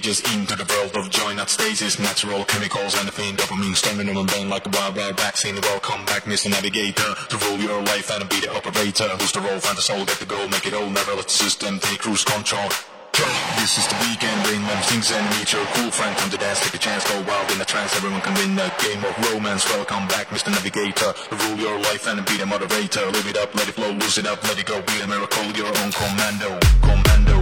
[0.00, 4.16] free into the world of joy, not stasis, natural chemicals and the pain, dopamine, standing
[4.16, 5.54] on the like a wild, wild vaccine.
[5.60, 6.50] Welcome back, Mr.
[6.50, 9.08] Navigator, to rule your life and be the operator.
[9.20, 11.36] Who's the role, find the soul, get the goal, make it all, never let the
[11.36, 12.68] system take cruise control.
[13.60, 16.16] This is the weekend, bring them things and meet your cool friend.
[16.16, 17.94] Come to dance, take a chance, go wild in a trance.
[17.96, 19.68] Everyone can win a game of romance.
[19.68, 20.48] Welcome back, Mr.
[20.48, 21.12] Navigator.
[21.28, 23.04] Rule your life and be the moderator.
[23.12, 24.80] Live it up, let it flow, lose it up, let it go.
[24.80, 25.92] Be a miracle, your own.
[25.92, 26.58] Commando.
[26.80, 27.39] Commando.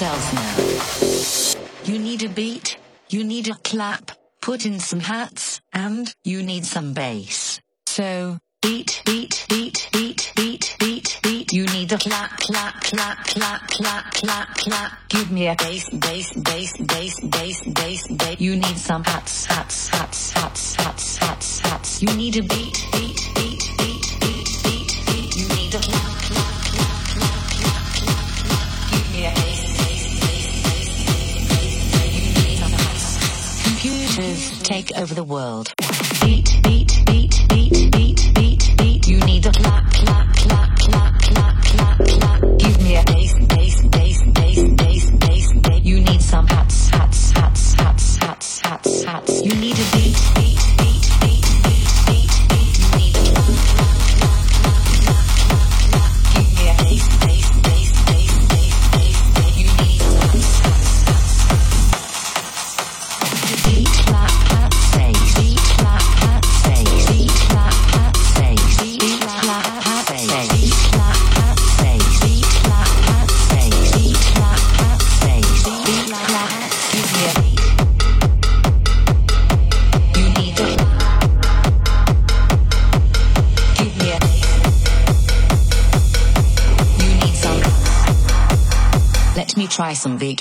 [0.00, 1.92] By ourselves now.
[1.92, 6.64] You need a beat, you need a clap, put in some hats, and you need
[6.64, 7.60] some bass.
[7.86, 11.52] So, beat, beat, beat, beat, beat, beat, beat.
[11.52, 14.92] You need a clap, clap, clap, clap, clap, clap, clap.
[15.08, 18.40] Give me a bass, bass, bass, bass, bass, bass, bass.
[18.40, 22.02] You need some hats, hats, hats, hats, hats, hats, hats.
[22.02, 23.55] You need a beat, beat, beat,
[34.66, 35.72] take over the world.
[36.22, 36.75] Beat, beat,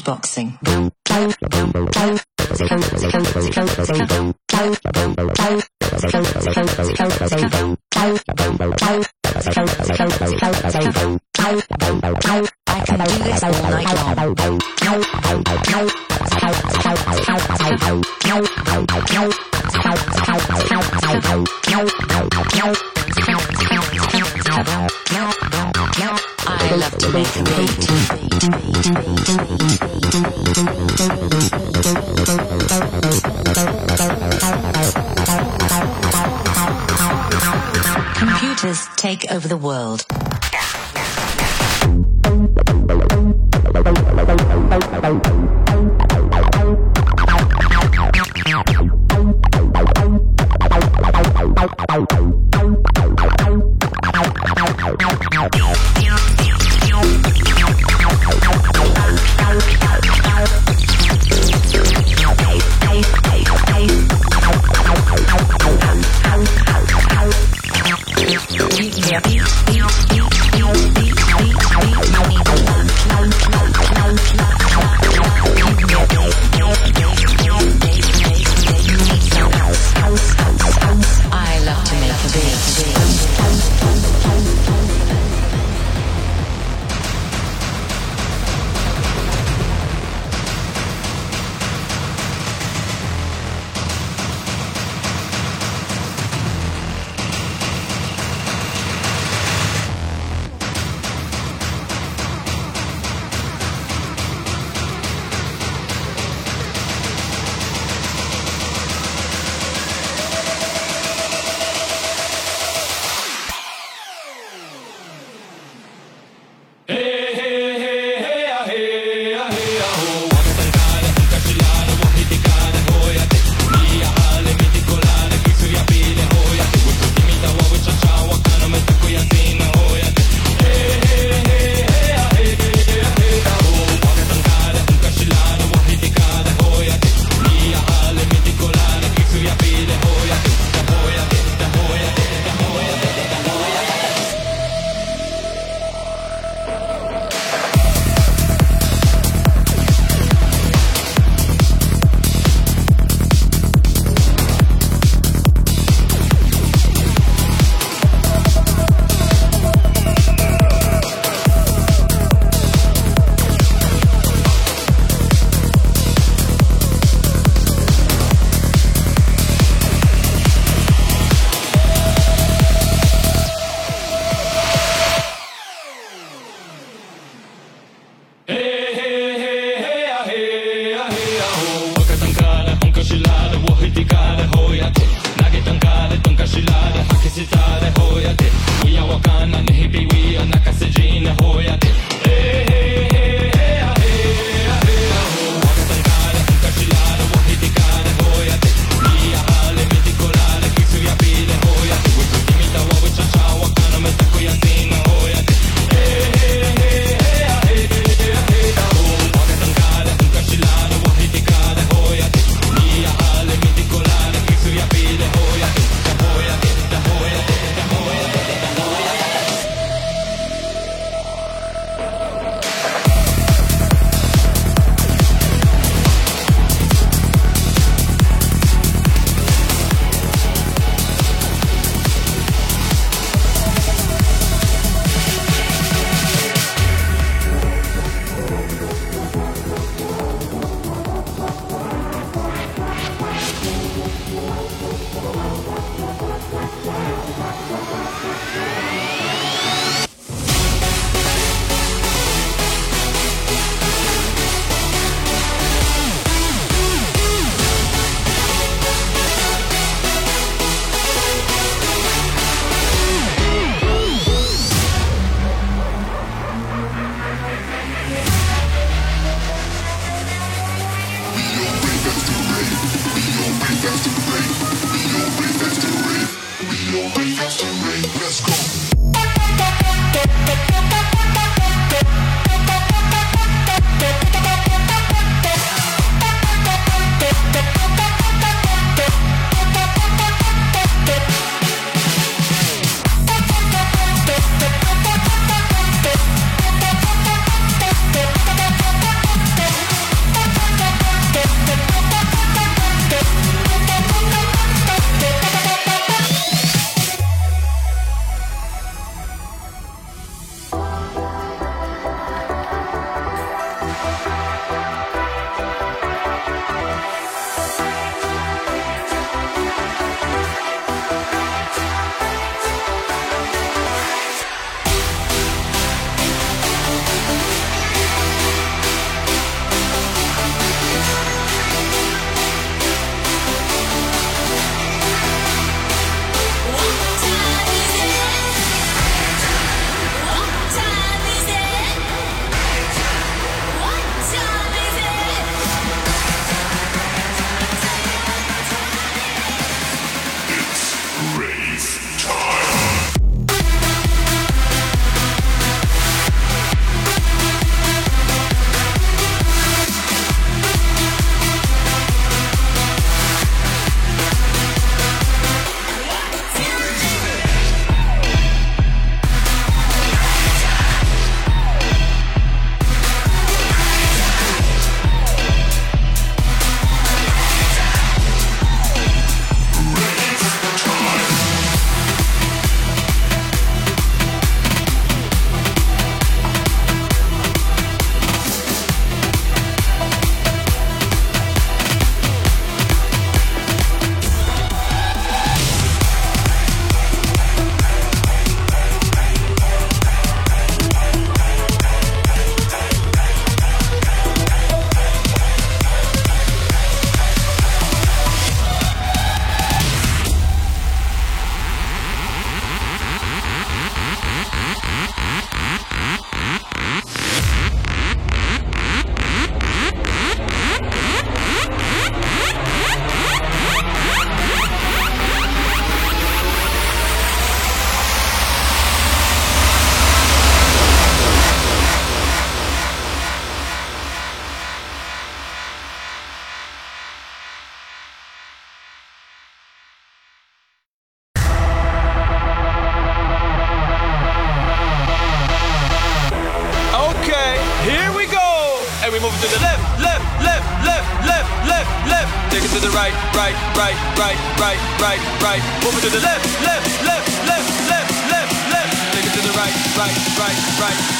[0.05, 0.53] beatboxing.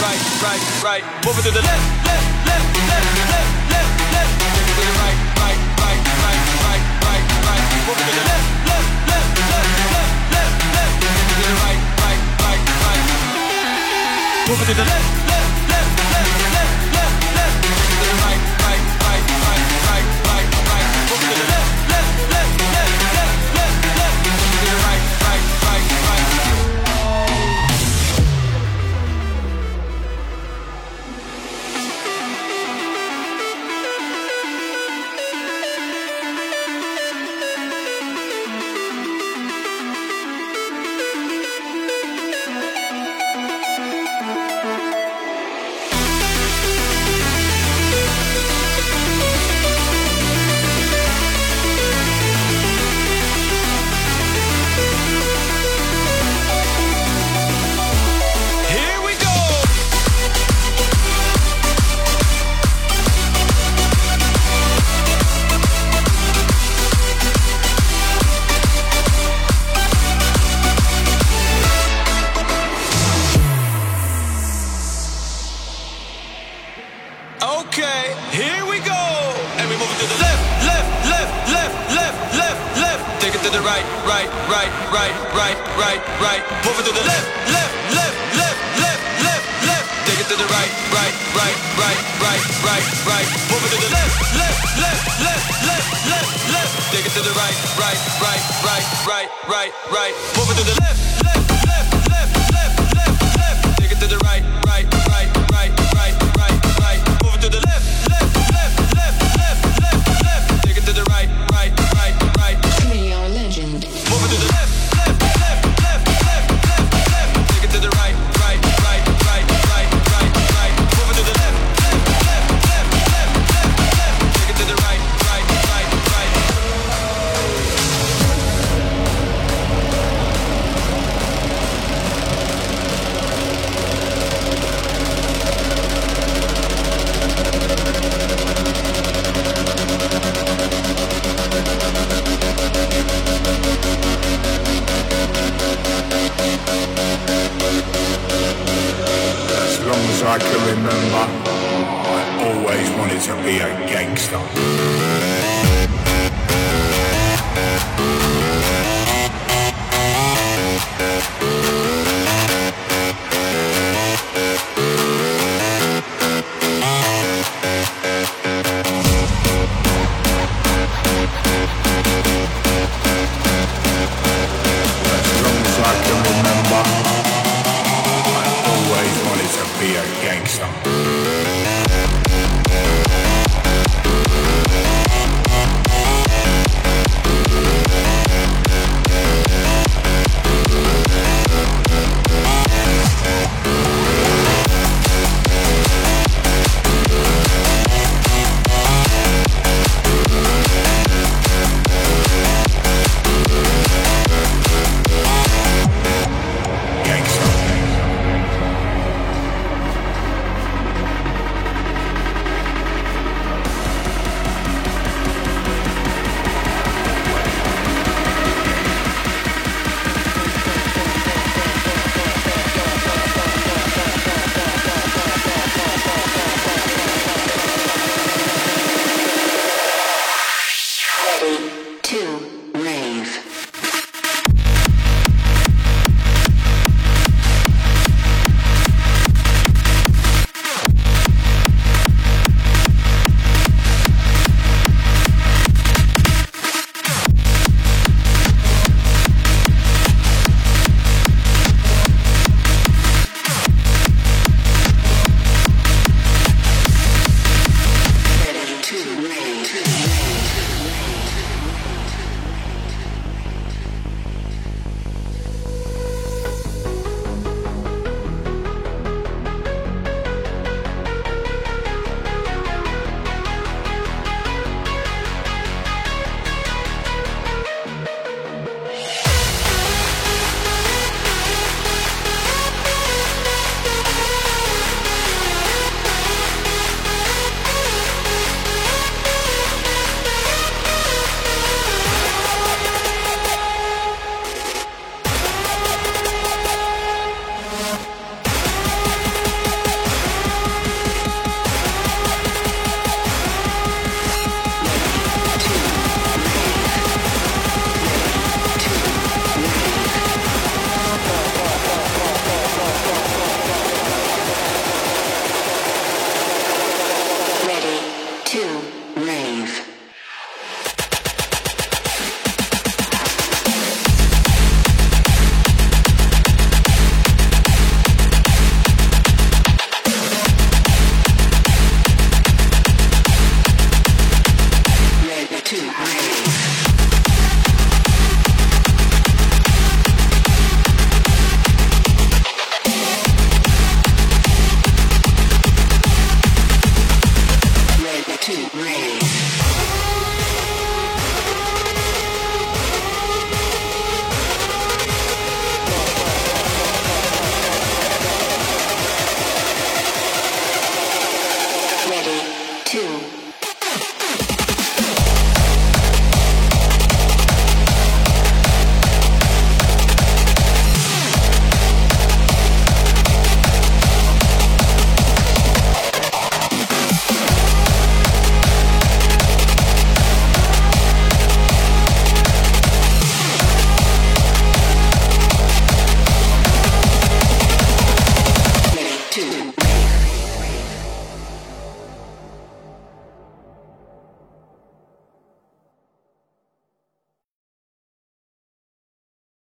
[0.05, 1.03] right, right, right.
[1.25, 4.33] Moving to the left, left, left, left, left, left, left.
[4.45, 7.63] it to the right, right, right, right, right, right, right.
[7.87, 10.97] Moving to the left, left, left, left, left, left, left.
[11.01, 13.03] it to the right, right, right, right.
[14.47, 15.14] Moving to the left.